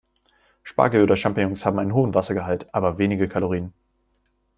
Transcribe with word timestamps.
Spargel 0.63 1.03
oder 1.03 1.15
Champignons 1.15 1.63
haben 1.63 1.77
einen 1.77 1.93
hohen 1.93 2.15
Wassergehalt, 2.15 2.73
aber 2.73 2.97
wenige 2.97 3.29
Kalorien. 3.29 3.71